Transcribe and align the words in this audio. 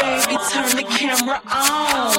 baby, 0.00 0.36
turn 0.50 0.76
the 0.76 0.84
camera 0.84 1.40
on. 1.50 2.09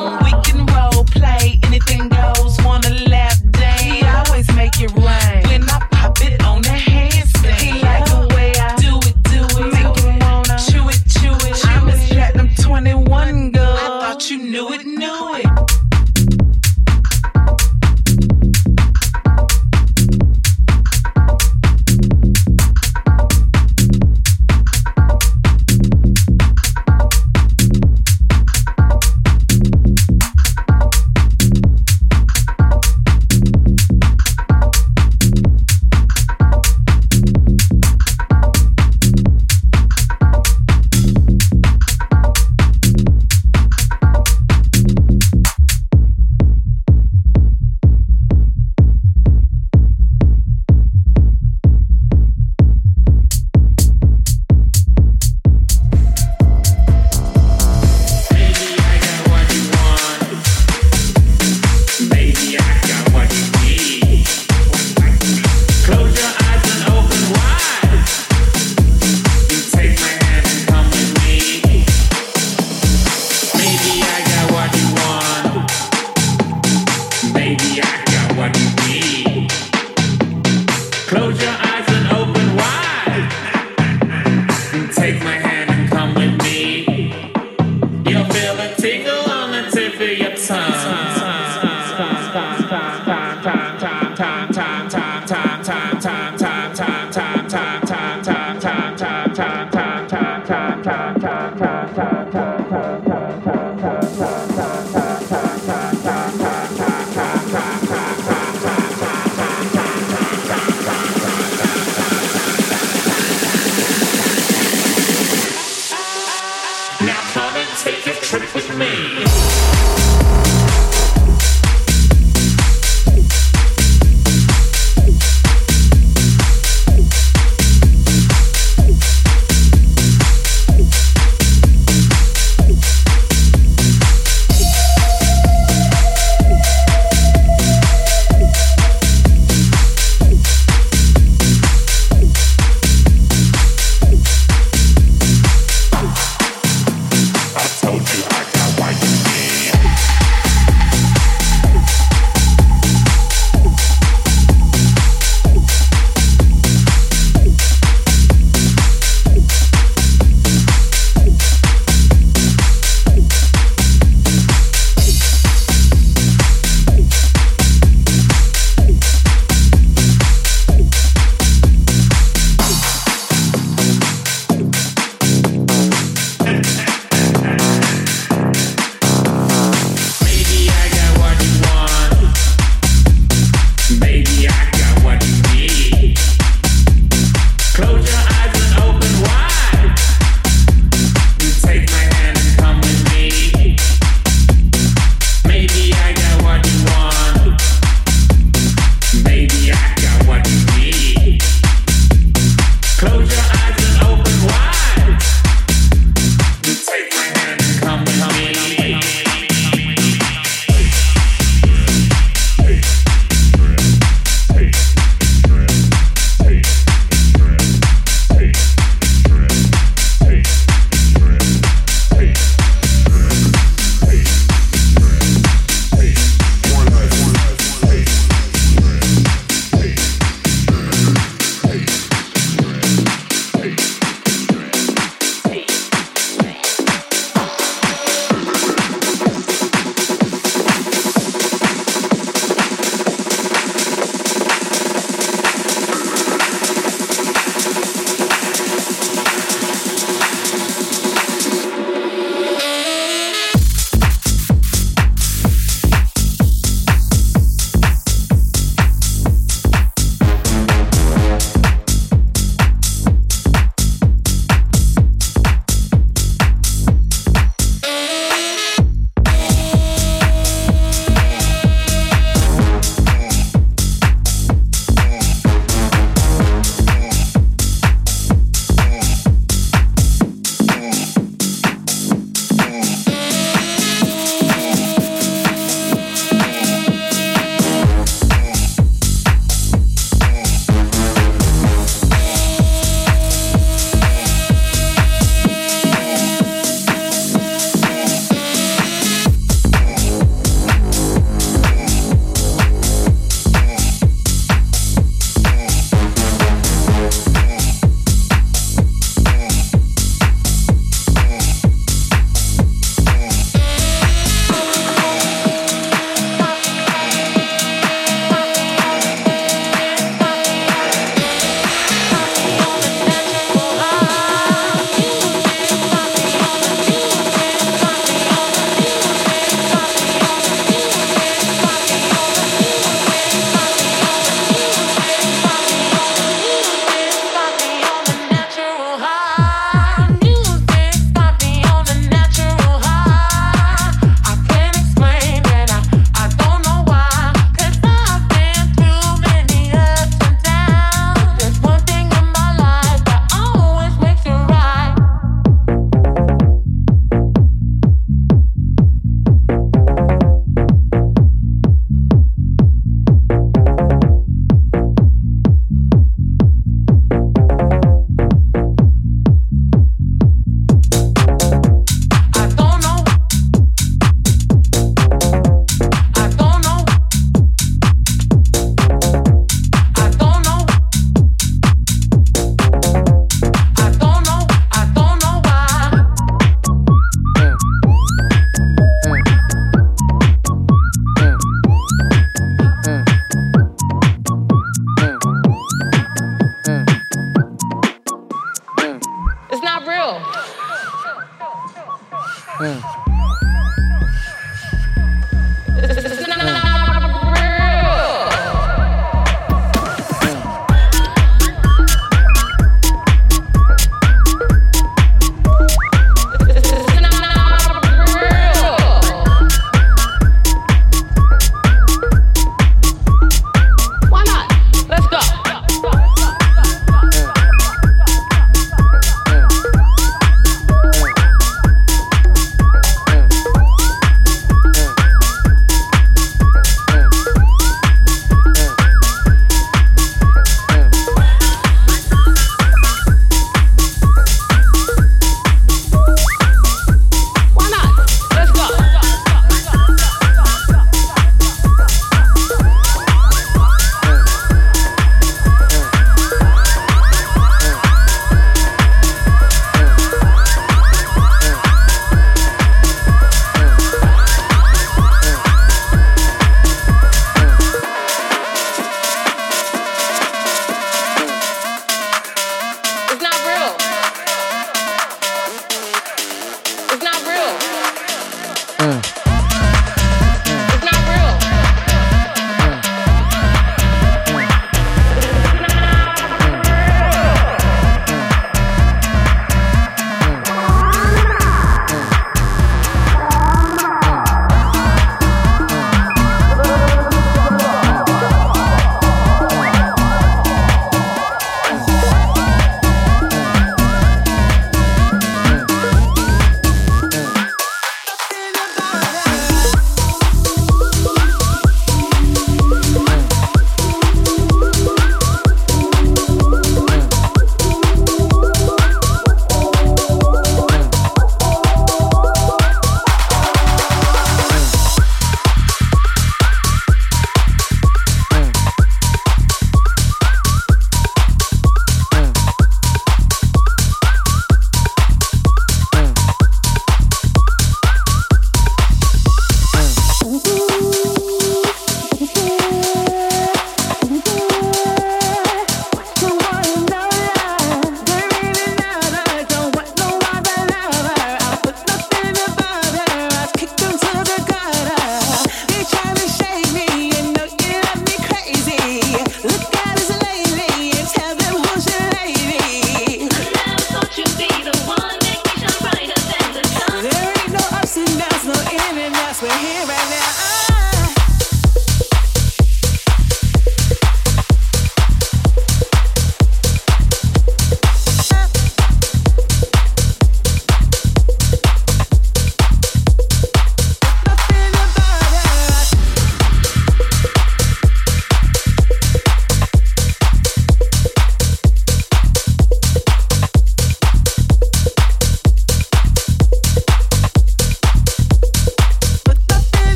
Trip 118.31 118.55
with 118.55 118.77
me. 118.77 119.50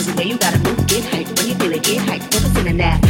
Cause 0.00 0.06
the 0.06 0.16
way 0.16 0.28
you 0.28 0.38
gotta 0.38 0.58
move, 0.60 0.86
get 0.86 1.04
hype. 1.04 1.26
When 1.36 1.48
you 1.48 1.54
feel 1.56 1.72
it, 1.72 1.82
get 1.82 1.98
hype. 1.98 2.22
Focusing 2.22 2.68
on 2.68 2.78
that. 2.78 3.09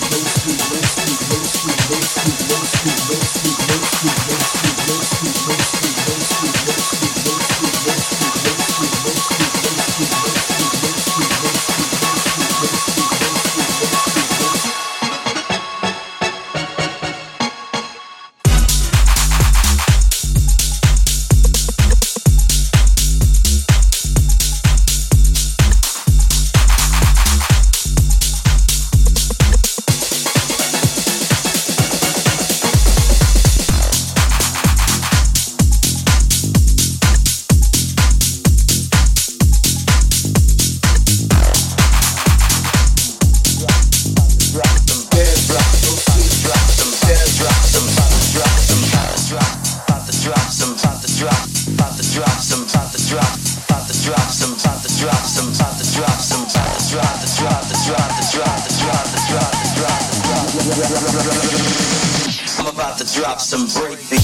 drop 63.21 63.39
some 63.39 63.67
breakbeat. 63.67 64.20